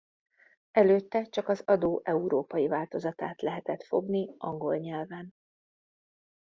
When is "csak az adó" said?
1.29-2.01